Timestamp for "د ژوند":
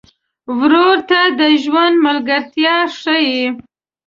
1.39-1.95